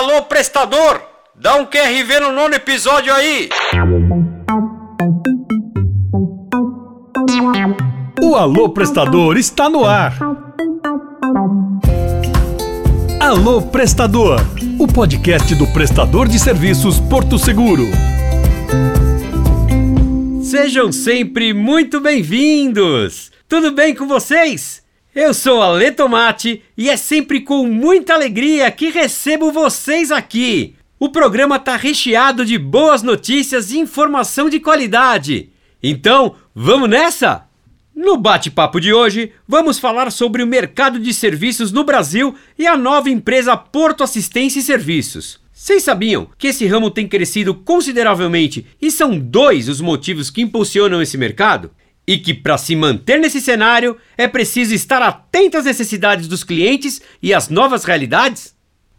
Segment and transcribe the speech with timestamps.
[0.00, 0.98] Alô, prestador!
[1.36, 3.50] Dá um QRV no nono episódio aí!
[8.22, 10.16] O Alô Prestador está no ar.
[13.20, 14.40] Alô Prestador,
[14.78, 17.84] o podcast do prestador de serviços Porto Seguro.
[20.42, 23.30] Sejam sempre muito bem-vindos!
[23.46, 24.82] Tudo bem com vocês?
[25.22, 30.74] Eu sou Ale Tomate e é sempre com muita alegria que recebo vocês aqui.
[30.98, 35.50] O programa está recheado de boas notícias e informação de qualidade.
[35.82, 37.44] Então, vamos nessa?
[37.94, 42.74] No bate-papo de hoje, vamos falar sobre o mercado de serviços no Brasil e a
[42.74, 45.38] nova empresa Porto Assistência e Serviços.
[45.52, 51.02] Vocês sabiam que esse ramo tem crescido consideravelmente e são dois os motivos que impulsionam
[51.02, 51.70] esse mercado?
[52.10, 57.00] E que, para se manter nesse cenário, é preciso estar atento às necessidades dos clientes
[57.22, 58.52] e às novas realidades?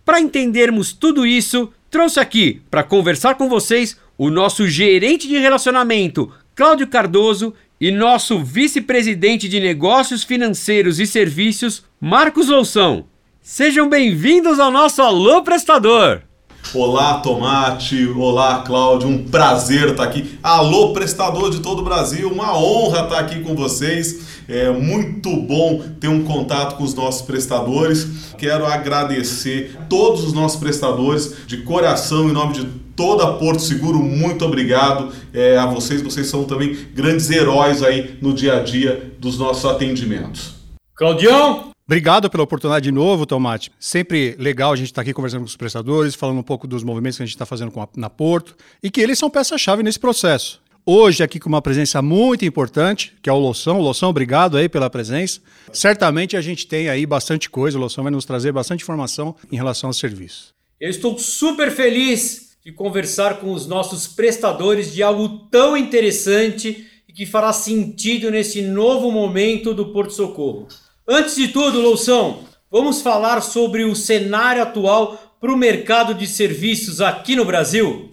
[0.05, 6.31] Para entendermos tudo isso, trouxe aqui para conversar com vocês o nosso gerente de relacionamento,
[6.55, 13.07] Cláudio Cardoso, e nosso vice-presidente de negócios financeiros e serviços, Marcos Loução.
[13.41, 16.30] Sejam bem-vindos ao nosso Alô Prestador!
[16.73, 18.07] Olá, Tomate.
[18.15, 19.09] Olá, Cláudio.
[19.09, 20.39] Um prazer estar aqui.
[20.41, 22.31] Alô, prestador de todo o Brasil.
[22.31, 24.41] Uma honra estar aqui com vocês.
[24.47, 28.33] É muito bom ter um contato com os nossos prestadores.
[28.37, 33.99] Quero agradecer todos os nossos prestadores de coração, em nome de toda Porto Seguro.
[33.99, 36.01] Muito obrigado é, a vocês.
[36.01, 40.53] Vocês são também grandes heróis aí no dia a dia dos nossos atendimentos.
[40.95, 43.69] Claudião, Obrigado pela oportunidade de novo, Tomate.
[43.77, 47.17] Sempre legal a gente estar aqui conversando com os prestadores, falando um pouco dos movimentos
[47.17, 50.61] que a gente está fazendo a, na Porto e que eles são peça-chave nesse processo.
[50.85, 53.81] Hoje, aqui com uma presença muito importante, que é o Loção.
[53.81, 55.41] Loção, obrigado aí pela presença.
[55.73, 59.57] Certamente a gente tem aí bastante coisa, o Loção vai nos trazer bastante informação em
[59.57, 60.53] relação ao serviço.
[60.79, 67.11] Eu estou super feliz de conversar com os nossos prestadores de algo tão interessante e
[67.11, 70.69] que fará sentido nesse novo momento do Porto Socorro.
[71.07, 72.41] Antes de tudo, Loução,
[72.71, 78.11] vamos falar sobre o cenário atual para o mercado de serviços aqui no Brasil?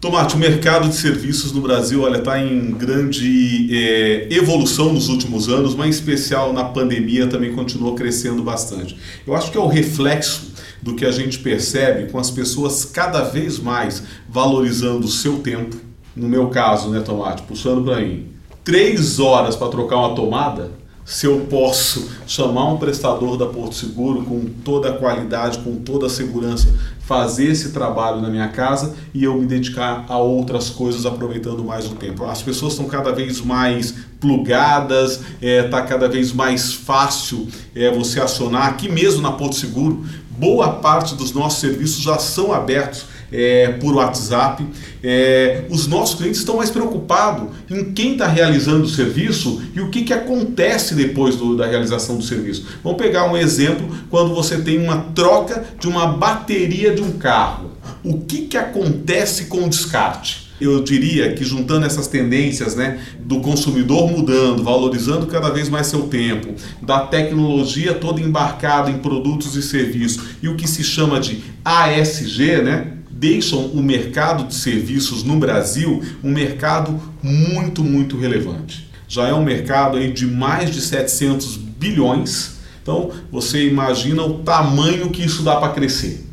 [0.00, 5.74] Tomate, o mercado de serviços no Brasil está em grande é, evolução nos últimos anos,
[5.74, 8.96] mas em especial na pandemia também continuou crescendo bastante.
[9.26, 13.22] Eu acho que é o reflexo do que a gente percebe com as pessoas cada
[13.24, 15.76] vez mais valorizando o seu tempo.
[16.14, 18.28] No meu caso, né, Tomate, puxando para mim,
[18.62, 20.70] três horas para trocar uma tomada
[21.08, 26.04] se eu posso chamar um prestador da Porto Seguro com toda a qualidade, com toda
[26.04, 26.68] a segurança,
[27.00, 31.86] fazer esse trabalho na minha casa e eu me dedicar a outras coisas aproveitando mais
[31.86, 32.26] o tempo.
[32.26, 37.90] As pessoas estão cada vez mais plugadas, está é, tá cada vez mais fácil é,
[37.90, 38.68] você acionar.
[38.68, 40.04] Aqui mesmo na Porto Seguro,
[40.38, 44.66] boa parte dos nossos serviços já são abertos é, por WhatsApp.
[45.02, 49.90] É, os nossos clientes estão mais preocupados em quem está realizando o serviço e o
[49.90, 52.66] que, que acontece depois do, da realização do serviço.
[52.82, 57.70] Vamos pegar um exemplo quando você tem uma troca de uma bateria de um carro.
[58.02, 60.48] O que, que acontece com o descarte?
[60.60, 66.02] eu diria que juntando essas tendências né, do consumidor mudando, valorizando cada vez mais seu
[66.08, 71.42] tempo, da tecnologia toda embarcada em produtos e serviços e o que se chama de
[71.64, 78.88] ASG, né, deixam o mercado de serviços no Brasil um mercado muito, muito relevante.
[79.08, 85.10] Já é um mercado aí de mais de 700 bilhões, então você imagina o tamanho
[85.10, 86.26] que isso dá para crescer.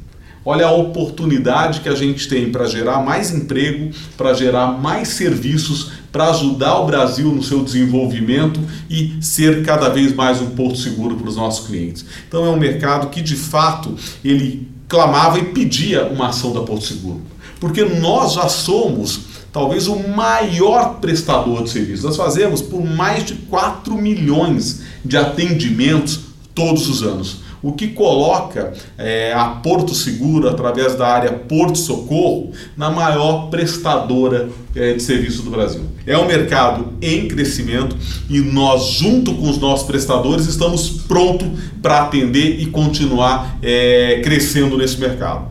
[0.46, 5.94] Olha a oportunidade que a gente tem para gerar mais emprego, para gerar mais serviços,
[6.16, 11.18] para ajudar o Brasil no seu desenvolvimento e ser cada vez mais um porto seguro
[11.18, 12.06] para os nossos clientes.
[12.26, 13.94] Então é um mercado que de fato
[14.24, 17.20] ele clamava e pedia uma ação da Porto Seguro.
[17.60, 22.06] Porque nós já somos talvez o maior prestador de serviços.
[22.06, 26.22] Nós fazemos por mais de 4 milhões de atendimentos
[26.56, 32.52] todos os anos o que coloca é, a Porto Seguro, através da área Porto Socorro,
[32.78, 35.82] na maior prestadora é, de serviço do Brasil.
[36.06, 37.98] É um mercado em crescimento
[38.30, 41.48] e nós, junto com os nossos prestadores, estamos prontos
[41.82, 45.48] para atender e continuar é, crescendo nesse mercado.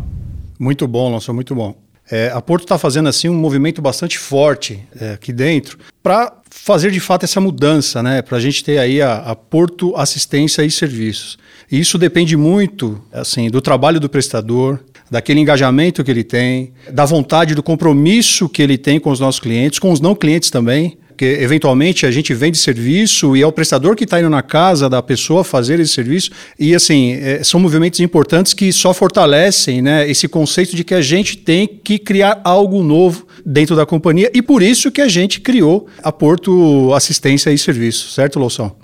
[0.57, 1.84] Muito bom, Alonso, muito bom.
[2.11, 6.91] É, a Porto está fazendo assim um movimento bastante forte é, aqui dentro para fazer
[6.91, 8.21] de fato essa mudança, né?
[8.21, 11.39] Para a gente ter aí a, a Porto Assistência e Serviços.
[11.71, 14.81] E isso depende muito, assim, do trabalho do prestador,
[15.11, 19.41] daquele engajamento que ele tem, da vontade, do compromisso que ele tem com os nossos
[19.41, 20.99] clientes, com os não clientes também.
[21.15, 24.91] Porque, eventualmente, a gente vende serviço e é o prestador que está indo na casa
[24.91, 26.33] da pessoa fazer esse serviço.
[26.59, 31.01] E, assim, é, são movimentos importantes que só fortalecem né, esse conceito de que a
[31.01, 34.29] gente tem que criar algo novo dentro da companhia.
[34.35, 38.75] E por isso que a gente criou a Porto Assistência e Serviço, certo, Loução?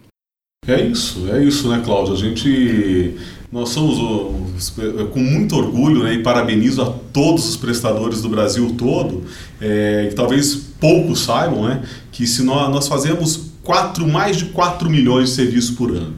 [0.68, 2.14] É isso, é isso, né, Cláudio?
[2.14, 3.16] A gente
[3.50, 4.70] nós somos
[5.12, 9.24] com muito orgulho né, e parabenizo a todos os prestadores do Brasil todo,
[9.60, 14.88] é, que talvez poucos saibam, né, que se nós, nós fazemos quatro, mais de 4
[14.88, 16.14] milhões de serviços por ano.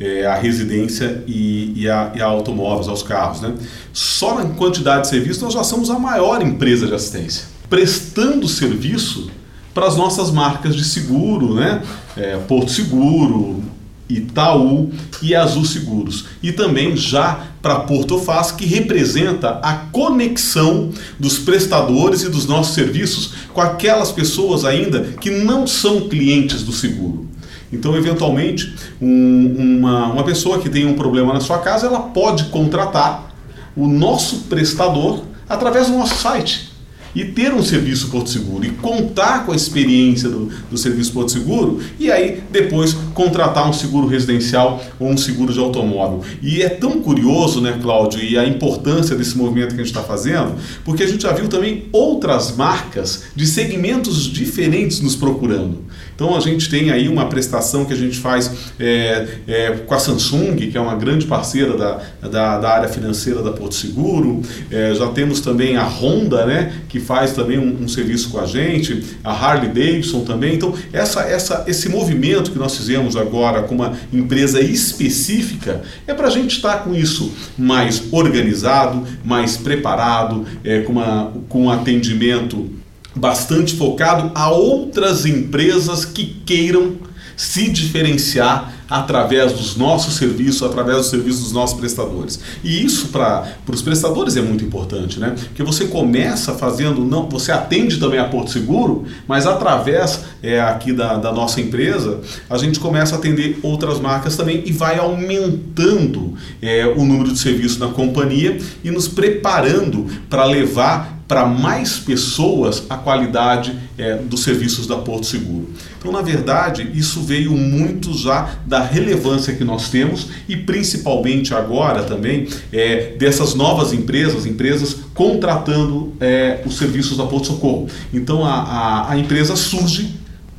[0.00, 3.40] É, a residência e, e, a, e a automóveis, aos carros.
[3.40, 3.54] Né?
[3.92, 9.30] Só na quantidade de serviços nós já somos a maior empresa de assistência, prestando serviço
[9.72, 11.82] para as nossas marcas de seguro, né?
[12.16, 13.62] É, Porto Seguro,
[14.08, 16.26] Itaú e Azul Seguros.
[16.42, 22.74] E também já para Porto Faz, que representa a conexão dos prestadores e dos nossos
[22.74, 27.26] serviços com aquelas pessoas ainda que não são clientes do seguro.
[27.72, 32.44] Então, eventualmente, um, uma, uma pessoa que tem um problema na sua casa, ela pode
[32.50, 33.34] contratar
[33.74, 36.73] o nosso prestador através do nosso site
[37.14, 41.30] e ter um serviço Porto Seguro e contar com a experiência do, do serviço Porto
[41.30, 46.22] Seguro e aí depois contratar um seguro residencial ou um seguro de automóvel.
[46.42, 50.02] E é tão curioso, né, Cláudio, e a importância desse movimento que a gente está
[50.02, 55.78] fazendo, porque a gente já viu também outras marcas de segmentos diferentes nos procurando.
[56.14, 59.98] Então a gente tem aí uma prestação que a gente faz é, é, com a
[59.98, 64.40] Samsung, que é uma grande parceira da, da, da área financeira da Porto Seguro.
[64.70, 68.46] É, já temos também a Honda, né, que faz também um, um, serviço com a
[68.46, 70.54] gente, a Harley Davidson também.
[70.54, 76.28] Então essa, essa, esse movimento que nós fizemos agora com uma empresa específica é para
[76.28, 82.70] a gente estar com isso mais organizado, mais preparado, é, com, uma, com um atendimento
[83.14, 86.96] bastante focado a outras empresas que queiram
[87.36, 92.38] se diferenciar através dos nossos serviços, através dos serviços dos nossos prestadores.
[92.62, 95.34] E isso para os prestadores é muito importante, né?
[95.46, 100.92] Porque você começa fazendo, não, você atende também a Porto Seguro, mas através é, aqui
[100.92, 106.34] da, da nossa empresa, a gente começa a atender outras marcas também e vai aumentando
[106.60, 112.84] é, o número de serviços na companhia e nos preparando para levar para mais pessoas
[112.88, 115.68] a qualidade é, dos serviços da Porto Seguro.
[115.98, 122.04] Então, na verdade, isso veio muito já da relevância que nós temos e principalmente agora
[122.04, 127.88] também é, dessas novas empresas, empresas contratando é, os serviços da Porto Socorro.
[128.12, 130.14] Então, a, a, a empresa surge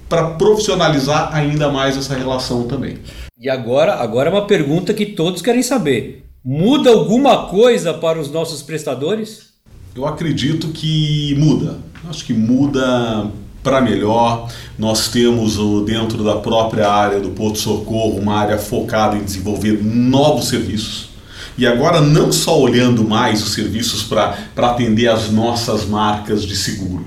[0.10, 2.98] para profissionalizar ainda mais essa relação também.
[3.39, 6.25] E agora, agora é uma pergunta que todos querem saber.
[6.44, 9.55] Muda alguma coisa para os nossos prestadores?
[9.95, 11.77] Eu acredito que muda.
[12.09, 13.31] Acho que muda
[13.63, 14.51] para melhor.
[14.77, 15.56] Nós temos
[15.86, 21.12] dentro da própria área do Porto Socorro uma área focada em desenvolver novos serviços.
[21.57, 27.06] E agora não só olhando mais os serviços para atender as nossas marcas de seguro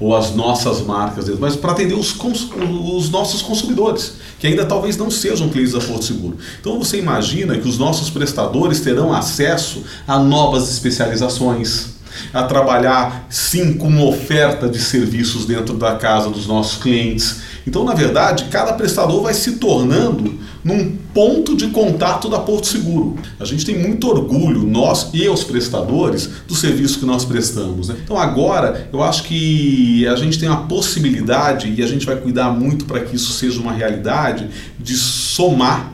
[0.00, 5.10] ou as nossas marcas, mas para atender os, os nossos consumidores, que ainda talvez não
[5.10, 6.38] sejam clientes da Porto Seguro.
[6.58, 11.99] Então você imagina que os nossos prestadores terão acesso a novas especializações,
[12.32, 17.40] a trabalhar sim com oferta de serviços dentro da casa dos nossos clientes.
[17.66, 23.16] Então, na verdade, cada prestador vai se tornando num ponto de contato da Porto Seguro.
[23.38, 27.88] A gente tem muito orgulho, nós e os prestadores, do serviço que nós prestamos.
[27.88, 27.96] Né?
[28.02, 32.50] Então, agora, eu acho que a gente tem a possibilidade, e a gente vai cuidar
[32.50, 35.92] muito para que isso seja uma realidade, de somar,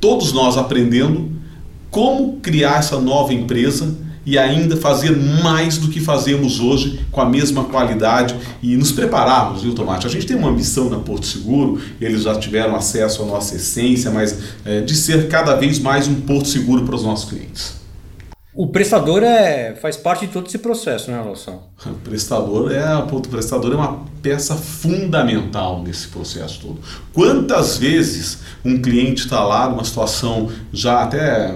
[0.00, 1.30] todos nós aprendendo
[1.90, 3.96] como criar essa nova empresa
[4.28, 9.62] e ainda fazer mais do que fazemos hoje com a mesma qualidade e nos prepararmos,
[9.62, 10.06] viu, Tomate?
[10.06, 14.10] A gente tem uma missão na Porto Seguro, eles já tiveram acesso à nossa essência,
[14.10, 17.78] mas é, de ser cada vez mais um Porto Seguro para os nossos clientes.
[18.54, 21.62] O prestador é, faz parte de todo esse processo, né, Alção?
[21.86, 26.80] O prestador é, o prestador é uma peça fundamental nesse processo todo.
[27.14, 31.54] Quantas vezes um cliente está lá numa situação já até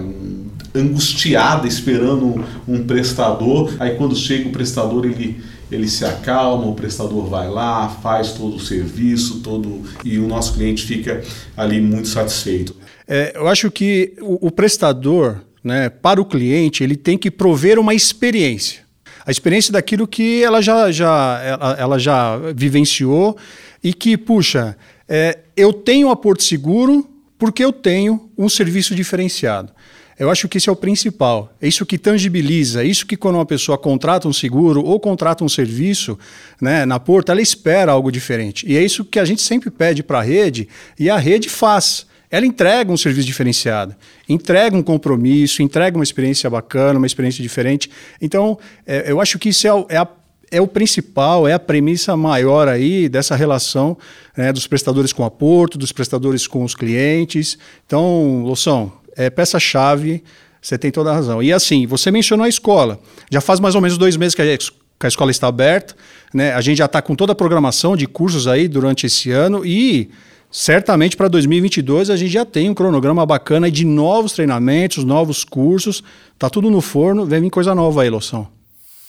[0.73, 3.75] angustiada esperando um, um, prestador.
[3.79, 8.55] Aí quando chega o prestador, ele, ele se acalma, o prestador vai lá, faz todo
[8.55, 11.23] o serviço, todo e o nosso cliente fica
[11.55, 12.75] ali muito satisfeito.
[13.07, 17.77] É, eu acho que o, o prestador, né, para o cliente, ele tem que prover
[17.77, 18.83] uma experiência.
[19.25, 23.37] A experiência daquilo que ela já, já, ela, ela já vivenciou
[23.81, 24.75] e que, puxa,
[25.07, 29.71] é, eu tenho a Porto Seguro porque eu tenho um serviço diferenciado.
[30.17, 31.53] Eu acho que isso é o principal.
[31.61, 35.43] É isso que tangibiliza, é isso que quando uma pessoa contrata um seguro ou contrata
[35.43, 36.17] um serviço
[36.61, 38.65] né, na porta, ela espera algo diferente.
[38.67, 40.67] E é isso que a gente sempre pede para a rede
[40.99, 42.05] e a rede faz.
[42.29, 43.95] Ela entrega um serviço diferenciado,
[44.27, 47.91] entrega um compromisso, entrega uma experiência bacana, uma experiência diferente.
[48.19, 50.07] Então, é, eu acho que isso é, é a
[50.53, 53.97] é o principal, é a premissa maior aí dessa relação
[54.37, 57.57] né, dos prestadores com a Porto, dos prestadores com os clientes.
[57.87, 60.23] Então, Loção, é peça-chave,
[60.61, 61.43] você tem toda a razão.
[61.43, 62.99] E assim, você mencionou a escola.
[63.29, 65.95] Já faz mais ou menos dois meses que a, que a escola está aberta.
[66.33, 66.53] Né?
[66.53, 70.09] A gente já está com toda a programação de cursos aí durante esse ano e
[70.49, 76.03] certamente para 2022 a gente já tem um cronograma bacana de novos treinamentos, novos cursos.
[76.39, 78.47] Tá tudo no forno, vem vir coisa nova aí, Loção.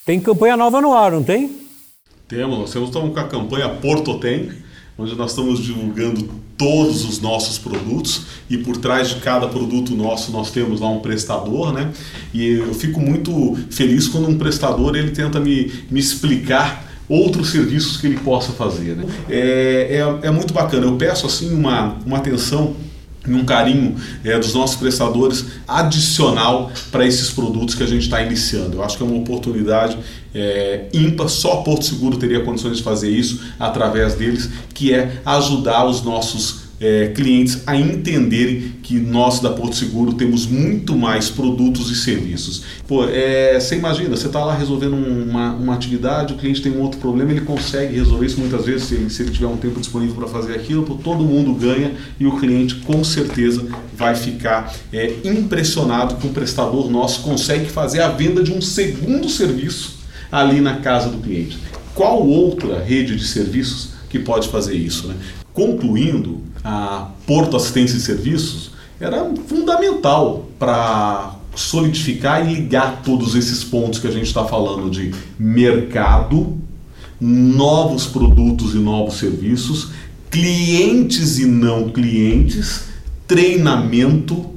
[0.04, 1.64] Tem campanha nova no ar, não tem?
[2.28, 4.50] Temos, nós estamos com a campanha Porto Tem,
[4.96, 10.30] onde nós estamos divulgando todos os nossos produtos e por trás de cada produto nosso
[10.30, 11.92] nós temos lá um prestador, né?
[12.32, 17.96] E eu fico muito feliz quando um prestador ele tenta me, me explicar outros serviços
[17.96, 19.04] que ele possa fazer, né?
[19.28, 20.86] É, é, é muito bacana.
[20.86, 22.74] Eu peço assim uma, uma atenção
[23.26, 28.22] e um carinho é, dos nossos prestadores adicional para esses produtos que a gente está
[28.22, 28.76] iniciando.
[28.76, 29.96] Eu acho que é uma oportunidade
[30.34, 35.86] é, ímpar, só Porto Seguro teria condições de fazer isso através deles, que é ajudar
[35.86, 41.90] os nossos é, clientes a entenderem que nós da Porto Seguro temos muito mais produtos
[41.90, 42.62] e serviços.
[42.86, 46.80] Pô, é, você imagina, você está lá resolvendo uma, uma atividade, o cliente tem um
[46.80, 49.80] outro problema, ele consegue resolver isso muitas vezes, se ele, se ele tiver um tempo
[49.80, 53.66] disponível para fazer aquilo, pô, todo mundo ganha e o cliente com certeza
[53.96, 59.28] vai ficar é, impressionado que um prestador nosso consegue fazer a venda de um segundo
[59.28, 59.98] serviço
[60.30, 61.58] ali na casa do cliente.
[61.94, 65.06] Qual outra rede de serviços que pode fazer isso?
[65.06, 65.14] Né?
[65.52, 73.99] Concluindo, a Porto Assistência de Serviços era fundamental para solidificar e ligar todos esses pontos
[74.00, 76.56] que a gente está falando de mercado,
[77.21, 79.90] novos produtos e novos serviços,
[80.30, 82.85] clientes e não clientes,
[83.28, 84.52] treinamento.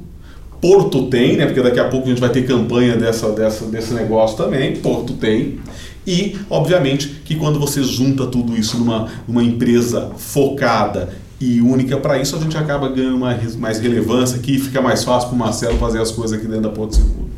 [0.60, 1.46] Porto tem, né?
[1.46, 4.74] Porque daqui a pouco a gente vai ter campanha dessa, dessa, desse negócio também.
[4.74, 5.60] Porto tem.
[6.04, 12.18] E, obviamente, que quando você junta tudo isso numa, numa empresa focada e única para
[12.18, 15.38] isso, a gente acaba ganhando mais, mais relevância aqui e fica mais fácil para o
[15.38, 17.30] Marcelo fazer as coisas aqui dentro da Porto Seguro.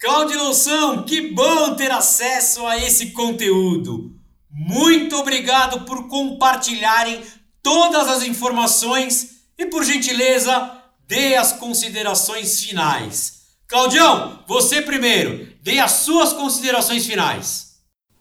[0.00, 4.12] Claudio Loução, que bom ter acesso a esse conteúdo.
[4.50, 7.20] Muito obrigado por compartilharem
[7.62, 10.72] todas as informações e, por gentileza,
[11.06, 13.36] dê as considerações finais.
[13.68, 17.65] Claudião, você primeiro, dê as suas considerações finais.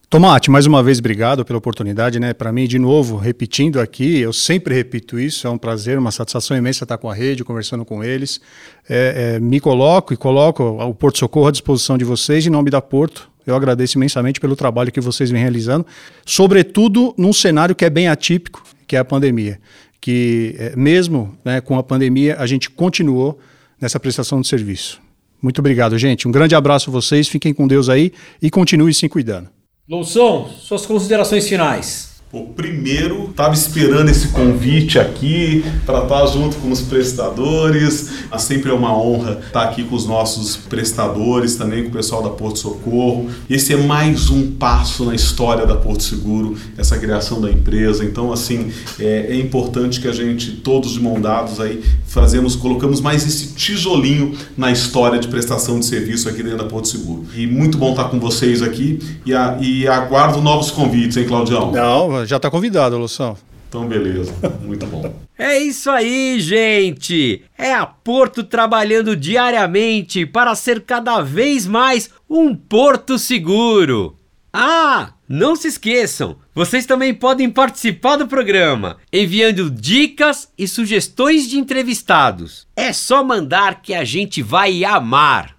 [0.07, 2.31] Tomate, mais uma vez, obrigado pela oportunidade, né?
[2.31, 6.55] Para mim, de novo, repetindo aqui, eu sempre repito isso, é um prazer, uma satisfação
[6.55, 8.39] imensa estar com a rede, conversando com eles.
[8.87, 12.69] É, é, me coloco e coloco o Porto Socorro à disposição de vocês, em nome
[12.69, 13.29] da Porto.
[13.47, 15.85] Eu agradeço imensamente pelo trabalho que vocês vêm realizando,
[16.23, 19.59] sobretudo num cenário que é bem atípico, que é a pandemia.
[19.99, 23.39] Que é, mesmo né, com a pandemia, a gente continuou
[23.81, 25.01] nessa prestação de serviço.
[25.41, 26.27] Muito obrigado, gente.
[26.27, 29.54] Um grande abraço a vocês, fiquem com Deus aí e continue se cuidando.
[29.87, 32.14] Loução, suas considerações finais.
[32.35, 38.09] O primeiro, estava esperando esse convite aqui para estar tá junto com os prestadores.
[38.29, 41.93] Mas sempre é uma honra estar tá aqui com os nossos prestadores, também com o
[41.93, 43.29] pessoal da Porto Socorro.
[43.49, 48.03] Esse é mais um passo na história da Porto Seguro, essa criação da empresa.
[48.03, 52.99] Então, assim, é, é importante que a gente, todos de mão dados aí, fazemos, colocamos
[52.99, 57.23] mais esse tijolinho na história de prestação de serviço aqui dentro da Porto Seguro.
[57.33, 61.71] E muito bom estar com vocês aqui e, a, e aguardo novos convites, hein, Claudião?
[61.71, 63.37] Não, já está convidado, Lução.
[63.67, 64.33] Então, beleza.
[64.61, 65.13] Muito bom.
[65.37, 67.43] É isso aí, gente!
[67.57, 74.17] É a Porto trabalhando diariamente para ser cada vez mais um porto seguro.
[74.53, 81.57] Ah, não se esqueçam, vocês também podem participar do programa enviando dicas e sugestões de
[81.57, 82.65] entrevistados.
[82.73, 85.57] É só mandar que a gente vai amar.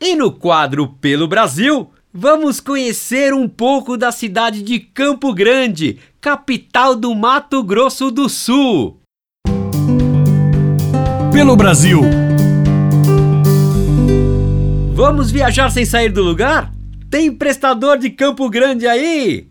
[0.00, 6.96] E no quadro Pelo Brasil, Vamos conhecer um pouco da cidade de Campo Grande, capital
[6.96, 9.00] do Mato Grosso do Sul.
[11.32, 12.00] Pelo Brasil.
[14.92, 16.72] Vamos viajar sem sair do lugar?
[17.08, 19.46] Tem prestador de Campo Grande aí?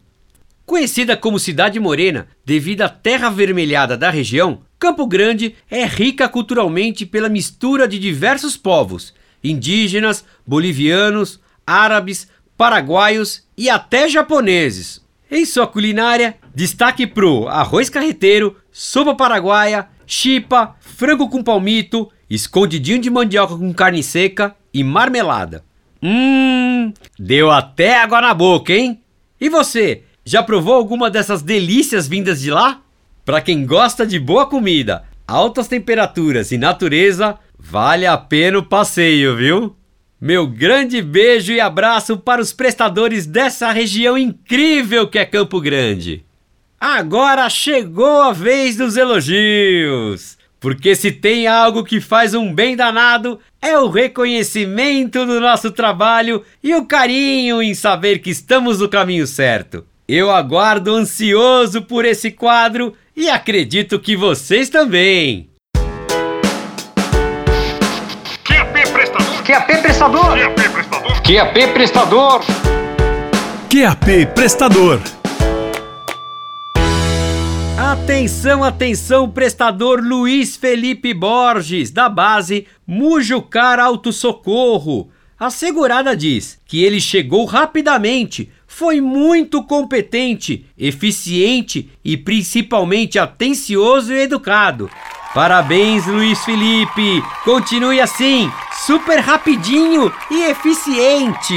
[0.66, 7.06] Conhecida como Cidade Morena devido à terra avermelhada da região, Campo Grande é rica culturalmente
[7.06, 15.06] pela mistura de diversos povos, indígenas, bolivianos, árabes, paraguaios e até japoneses.
[15.30, 23.10] Em sua culinária, destaque pro arroz carreteiro, sopa paraguaia, chipa, frango com palmito escondidinho de
[23.10, 25.64] mandioca com carne seca e marmelada.
[26.02, 29.02] Hum, deu até água na boca, hein?
[29.40, 32.82] E você, já provou alguma dessas delícias vindas de lá?
[33.24, 39.36] Para quem gosta de boa comida, altas temperaturas e natureza, vale a pena o passeio,
[39.36, 39.76] viu?
[40.20, 46.26] Meu grande beijo e abraço para os prestadores dessa região incrível que é Campo Grande.
[46.80, 50.36] Agora chegou a vez dos elogios!
[50.60, 56.44] Porque se tem algo que faz um bem danado, é o reconhecimento do nosso trabalho
[56.64, 59.86] e o carinho em saber que estamos no caminho certo.
[60.08, 65.48] Eu aguardo ansioso por esse quadro e acredito que vocês também.
[69.48, 70.38] QAP Prestador.
[70.38, 71.24] QAP Prestador.
[71.24, 72.42] QAP Prestador.
[73.70, 75.02] QAP Prestador.
[77.78, 85.10] Atenção, atenção, prestador Luiz Felipe Borges, da base Mujucar Auto Socorro.
[85.40, 94.24] A segurada diz que ele chegou rapidamente, foi muito competente, eficiente e principalmente atencioso e
[94.24, 94.90] educado.
[95.34, 97.22] Parabéns, Luiz Felipe!
[97.44, 98.52] Continue assim,
[98.86, 101.54] super rapidinho e eficiente!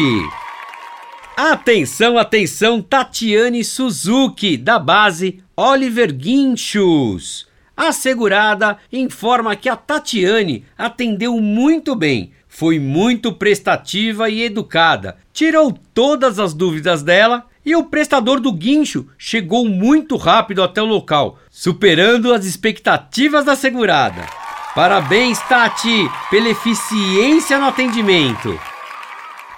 [1.37, 7.49] Atenção, atenção, Tatiane Suzuki, da base Oliver Guinchos.
[7.75, 15.73] A segurada informa que a Tatiane atendeu muito bem, foi muito prestativa e educada, tirou
[15.95, 21.39] todas as dúvidas dela e o prestador do guincho chegou muito rápido até o local,
[21.51, 24.27] superando as expectativas da segurada.
[24.75, 28.59] Parabéns, Tati, pela eficiência no atendimento.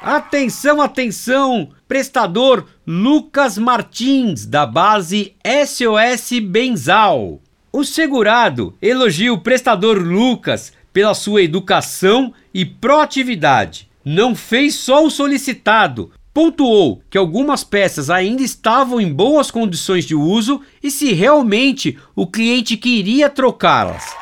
[0.01, 1.69] Atenção, atenção!
[1.87, 5.35] Prestador Lucas Martins, da base
[5.67, 7.41] SOS Benzal.
[7.73, 13.89] O segurado elogia o prestador Lucas pela sua educação e proatividade.
[14.05, 20.15] Não fez só o solicitado, pontuou que algumas peças ainda estavam em boas condições de
[20.15, 24.15] uso e se realmente o cliente queria trocá-las.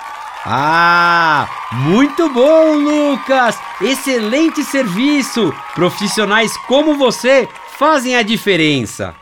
[0.45, 3.59] Ah, muito bom, Lucas!
[3.81, 5.55] Excelente serviço!
[5.75, 7.47] Profissionais como você
[7.79, 9.14] fazem a diferença.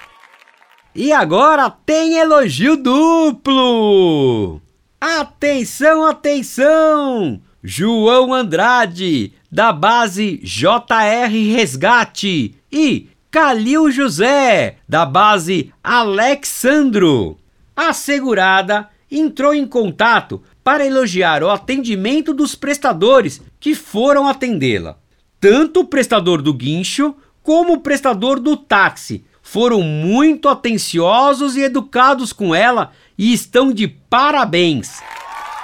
[0.95, 4.63] E agora tem elogio duplo!
[5.01, 7.41] Atenção, atenção!
[7.63, 17.37] João Andrade, da base JR Resgate, e Calil José, da base Alexandro.
[17.77, 24.99] A segurada entrou em contato para elogiar o atendimento dos prestadores que foram atendê-la.
[25.41, 32.33] Tanto o prestador do guincho como o prestador do táxi foram muito atenciosos e educados
[32.33, 35.01] com ela e estão de parabéns.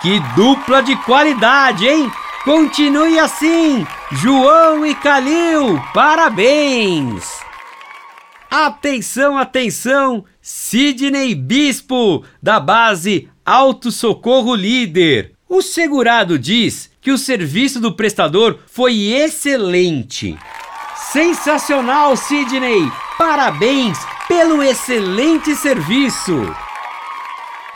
[0.05, 2.13] Que dupla de qualidade, hein?
[2.45, 7.41] Continue assim, João e Calil, parabéns!
[8.51, 15.33] Atenção, atenção, Sidney Bispo, da base Auto Socorro Líder.
[15.49, 20.37] O segurado diz que o serviço do prestador foi excelente.
[20.95, 22.93] Sensacional, Sidney!
[23.17, 23.97] Parabéns
[24.29, 26.55] pelo excelente serviço!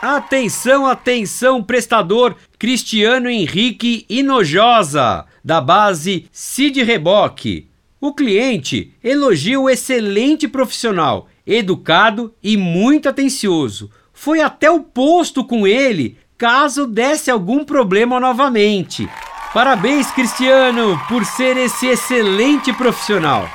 [0.00, 7.68] Atenção, atenção, prestador Cristiano Henrique Inojosa, da base Cid Reboque.
[8.00, 15.66] O cliente elogia o excelente profissional, educado e muito atencioso foi até o posto com
[15.66, 19.08] ele caso desse algum problema novamente.
[19.52, 23.48] Parabéns, Cristiano, por ser esse excelente profissional.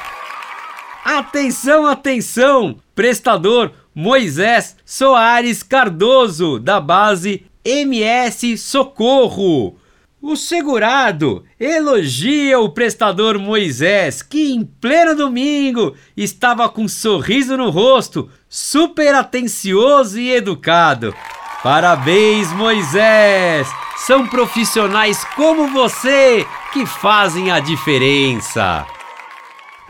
[1.06, 2.78] Atenção, atenção!
[2.96, 9.78] Prestador Moisés Soares Cardoso, da base MS Socorro.
[10.22, 17.70] O segurado elogia o prestador Moisés, que em pleno domingo estava com um sorriso no
[17.70, 21.14] rosto, super atencioso e educado.
[21.62, 23.68] Parabéns, Moisés!
[23.98, 28.86] São profissionais como você que fazem a diferença.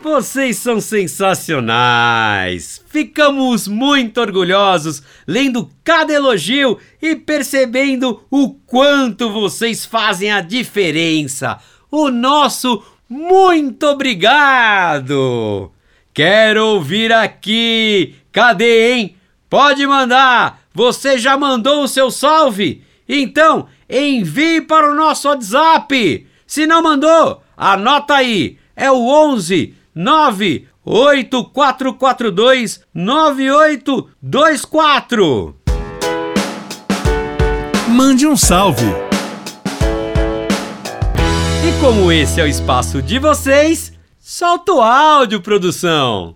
[0.02, 2.84] Vocês são sensacionais!
[2.88, 11.58] Ficamos muito orgulhosos lendo cada elogio e percebendo o quanto vocês fazem a diferença.
[11.90, 15.72] O nosso muito obrigado!
[16.12, 18.14] Quero ouvir aqui!
[18.30, 19.16] Cadê, hein?
[19.48, 20.60] Pode mandar!
[20.74, 22.82] Você já mandou o seu salve?
[23.08, 26.26] Então envie para o nosso WhatsApp!
[26.46, 28.58] Se não mandou, anota aí!
[28.76, 35.54] É o 11 98442 9824.
[37.88, 38.92] Mande um salve.
[41.66, 46.34] E como esse é o espaço de vocês, solta o áudio, produção!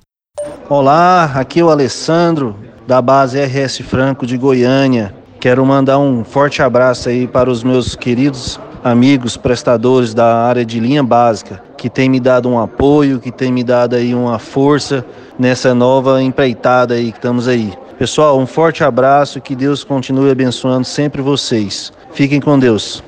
[0.68, 5.12] Olá, aqui é o Alessandro, da base RS Franco de Goiânia.
[5.40, 10.78] Quero mandar um forte abraço aí para os meus queridos amigos prestadores da área de
[10.78, 15.06] linha básica, que tem me dado um apoio, que tem me dado aí uma força
[15.38, 17.72] nessa nova empreitada aí que estamos aí.
[17.96, 21.92] Pessoal, um forte abraço, que Deus continue abençoando sempre vocês.
[22.12, 23.02] Fiquem com Deus.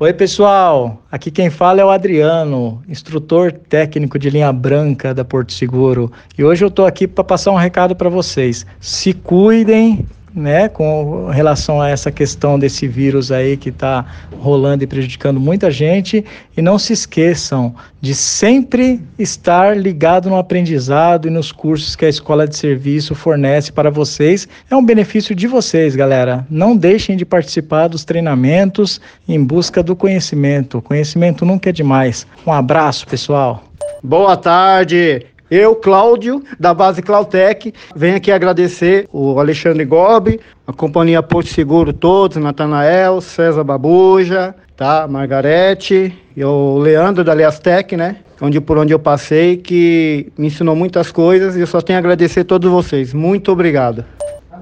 [0.00, 0.98] Oi, pessoal.
[1.12, 6.10] Aqui quem fala é o Adriano, instrutor técnico de linha branca da Porto Seguro.
[6.36, 8.66] E hoje eu estou aqui para passar um recado para vocês.
[8.80, 10.04] Se cuidem,
[10.34, 14.04] né, com relação a essa questão desse vírus aí que está
[14.40, 16.24] rolando e prejudicando muita gente.
[16.56, 22.08] E não se esqueçam de sempre estar ligado no aprendizado e nos cursos que a
[22.08, 24.48] Escola de Serviço fornece para vocês.
[24.70, 26.46] É um benefício de vocês, galera.
[26.50, 30.82] Não deixem de participar dos treinamentos em busca do conhecimento.
[30.82, 32.26] Conhecimento nunca é demais.
[32.46, 33.64] Um abraço, pessoal.
[34.02, 35.26] Boa tarde.
[35.54, 41.92] Eu, Cláudio, da base Clautec, venho aqui agradecer o Alexandre Gobi, a companhia Porto Seguro
[41.92, 45.06] todos, Natanael, César Babuja, tá?
[45.06, 48.16] Margarete e o Leandro da Leastec, né?
[48.40, 52.00] Onde, por onde eu passei, que me ensinou muitas coisas e eu só tenho a
[52.00, 53.14] agradecer a todos vocês.
[53.14, 54.04] Muito obrigado.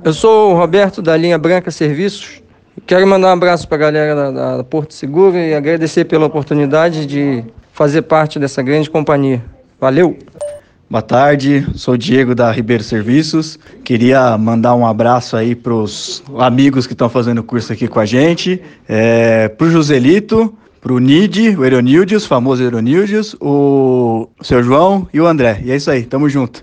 [0.05, 2.43] Eu sou o Roberto da linha Branca Serviços.
[2.87, 7.07] Quero mandar um abraço para a galera da, da Porto Seguro e agradecer pela oportunidade
[7.07, 9.43] de fazer parte dessa grande companhia.
[9.81, 10.19] Valeu!
[10.93, 13.59] Boa tarde, sou Diego da Ribeiro Serviços.
[13.83, 18.05] Queria mandar um abraço aí para os amigos que estão fazendo curso aqui com a
[18.05, 25.09] gente, é, para o Joselito, para o Nid, o Eronildius, famoso Eronildius, o seu João
[25.15, 25.63] e o André.
[25.65, 26.63] E é isso aí, tamo junto.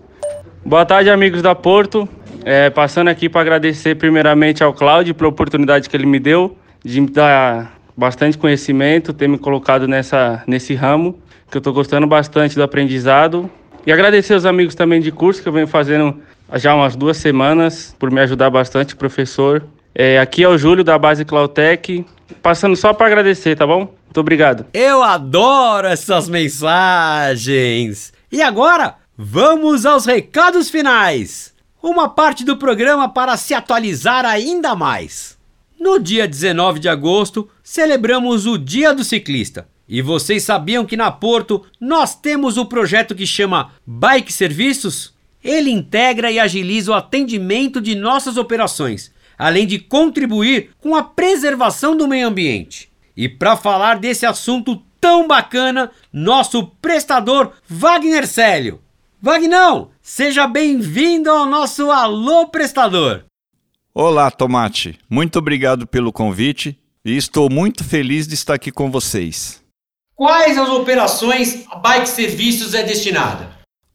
[0.63, 2.07] Boa tarde, amigos da Porto.
[2.45, 7.01] É, passando aqui para agradecer primeiramente ao Cláudio pela oportunidade que ele me deu de
[7.01, 11.17] me dar bastante conhecimento, ter me colocado nessa, nesse ramo,
[11.49, 13.49] que eu estou gostando bastante do aprendizado
[13.85, 16.21] e agradecer aos amigos também de curso que eu venho fazendo
[16.55, 19.63] já umas duas semanas por me ajudar bastante, professor.
[19.93, 22.05] É, aqui é o Júlio da base Clautec,
[22.41, 23.93] passando só para agradecer, tá bom?
[24.05, 24.65] Muito obrigado.
[24.73, 28.11] Eu adoro essas mensagens.
[28.31, 31.53] E agora, vamos aos recados finais.
[31.81, 35.37] Uma parte do programa para se atualizar ainda mais.
[35.79, 39.67] No dia 19 de agosto, celebramos o Dia do Ciclista.
[39.89, 45.15] E vocês sabiam que na Porto nós temos o projeto que chama Bike Serviços?
[45.43, 51.97] Ele integra e agiliza o atendimento de nossas operações, além de contribuir com a preservação
[51.97, 52.91] do meio ambiente.
[53.17, 58.79] E para falar desse assunto tão bacana, nosso prestador Wagner Célio.
[59.19, 63.23] Vagnão, seja bem-vindo ao nosso Alô Prestador.
[63.91, 64.99] Olá, Tomate.
[65.09, 69.58] Muito obrigado pelo convite e estou muito feliz de estar aqui com vocês.
[70.19, 73.51] Quais as operações a Bike Serviços é destinada?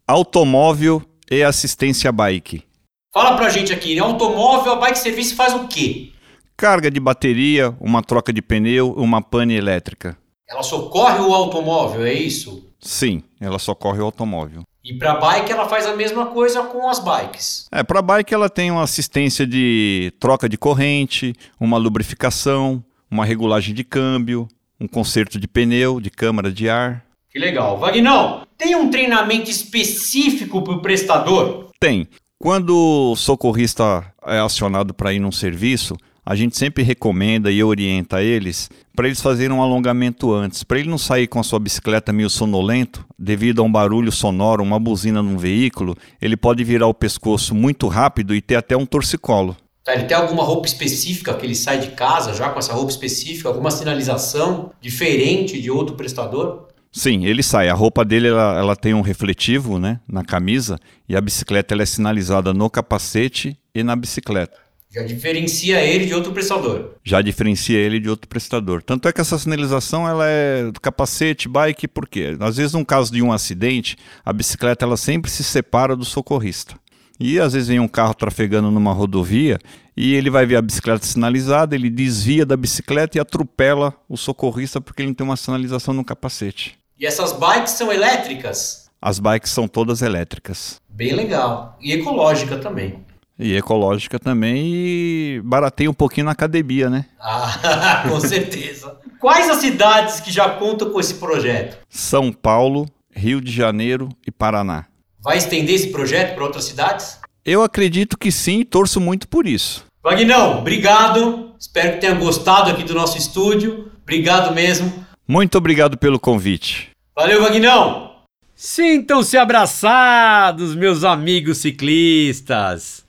[0.09, 2.65] Automóvel e assistência bike.
[3.13, 4.01] Fala pra gente aqui, né?
[4.01, 6.13] Automóvel, a Bike Serviço faz o quê?
[6.57, 10.17] Carga de bateria, uma troca de pneu, uma pane elétrica.
[10.49, 12.71] Ela socorre o automóvel, é isso?
[12.81, 14.63] Sim, ela socorre o automóvel.
[14.83, 17.67] E para bike ela faz a mesma coisa com as bikes.
[17.71, 23.75] É, para bike ela tem uma assistência de troca de corrente, uma lubrificação, uma regulagem
[23.75, 24.49] de câmbio,
[24.81, 27.05] um conserto de pneu, de câmara de ar.
[27.31, 27.79] Que legal.
[27.79, 31.71] Vagnão, tem um treinamento específico para o prestador?
[31.81, 32.07] Tem.
[32.39, 32.77] Quando
[33.13, 38.71] o socorrista é acionado para ir num serviço, a gente sempre recomenda e orienta eles
[38.95, 42.31] para eles fazerem um alongamento antes, para ele não sair com a sua bicicleta meio
[42.31, 47.55] sonolento, devido a um barulho sonoro, uma buzina num veículo, ele pode virar o pescoço
[47.55, 49.57] muito rápido e ter até um torcicolo.
[49.85, 52.91] Tá, ele tem alguma roupa específica que ele sai de casa já com essa roupa
[52.91, 53.51] específica?
[53.51, 56.69] Alguma sinalização diferente de outro prestador?
[56.91, 57.69] Sim, ele sai.
[57.69, 61.83] A roupa dele ela, ela tem um refletivo né, na camisa e a bicicleta ela
[61.83, 64.65] é sinalizada no capacete e na bicicleta.
[64.95, 66.95] Já diferencia ele de outro prestador.
[67.03, 68.81] Já diferencia ele de outro prestador.
[68.81, 72.37] Tanto é que essa sinalização ela é do capacete, bike, por quê?
[72.39, 76.77] Às vezes, no caso de um acidente, a bicicleta ela sempre se separa do socorrista.
[77.19, 79.59] E às vezes vem um carro trafegando numa rodovia
[79.97, 84.81] e ele vai ver a bicicleta sinalizada, ele desvia da bicicleta e atropela o socorrista
[84.81, 86.77] porque ele não tem uma sinalização no capacete.
[86.99, 88.91] E essas bikes são elétricas?
[89.01, 90.81] As bikes são todas elétricas.
[90.89, 91.77] Bem legal.
[91.81, 93.05] E ecológica também.
[93.39, 97.07] E ecológica também e barateia um pouquinho na academia, né?
[97.21, 98.97] Ah, com certeza.
[99.21, 101.79] Quais as cidades que já contam com esse projeto?
[101.89, 104.87] São Paulo, Rio de Janeiro e Paraná.
[105.25, 107.19] Vai estender esse projeto para outras cidades?
[107.43, 109.87] Eu acredito que sim e torço muito por isso.
[110.03, 111.55] Vagnão, obrigado.
[111.59, 113.91] Espero que tenha gostado aqui do nosso estúdio.
[114.03, 114.93] Obrigado mesmo.
[115.27, 116.91] Muito obrigado pelo convite.
[117.17, 118.17] Valeu, Vagnão!
[118.55, 123.03] Sintam-se abraçados, meus amigos ciclistas.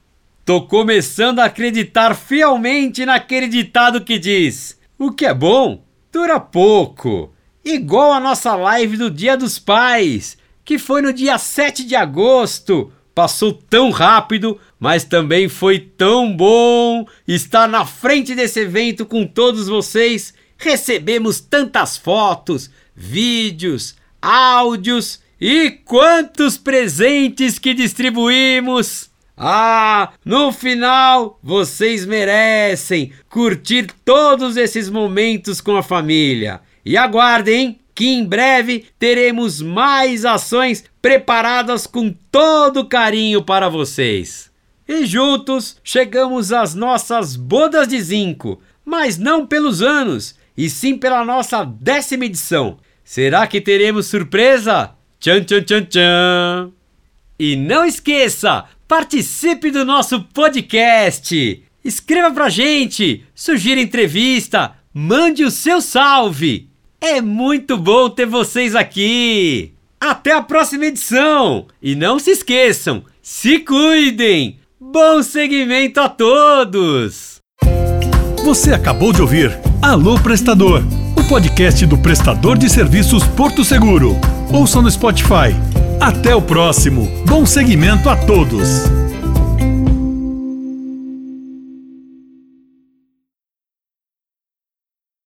[0.45, 7.34] Tô começando a acreditar fielmente naquele ditado que diz: o que é bom dura pouco.
[7.63, 12.91] Igual a nossa live do Dia dos Pais, que foi no dia 7 de agosto.
[13.13, 19.67] Passou tão rápido, mas também foi tão bom estar na frente desse evento com todos
[19.67, 20.34] vocês.
[20.58, 29.10] Recebemos tantas fotos, vídeos, áudios e quantos presentes que distribuímos!
[29.38, 36.62] Ah, no final vocês merecem curtir todos esses momentos com a família.
[36.86, 44.51] E aguardem que em breve teremos mais ações preparadas com todo carinho para vocês.
[44.86, 51.23] E juntos chegamos às nossas bodas de zinco, mas não pelos anos, e sim pela
[51.23, 52.77] nossa décima edição.
[53.03, 54.91] Será que teremos surpresa?
[55.19, 56.71] Tchan, tchan, tchan, tchan.
[57.39, 61.63] E não esqueça, participe do nosso podcast.
[61.84, 66.69] Escreva pra gente, sugira entrevista, mande o seu salve.
[66.99, 69.73] É muito bom ter vocês aqui.
[69.99, 71.67] Até a próxima edição.
[71.81, 74.60] E não se esqueçam, se cuidem.
[74.79, 77.39] Bom segmento a todos.
[78.43, 80.84] Você acabou de ouvir Alô Prestador
[81.27, 84.15] podcast do prestador de serviços Porto Seguro.
[84.51, 85.55] Ouça no Spotify.
[85.99, 87.10] Até o próximo.
[87.25, 88.84] Bom segmento a todos.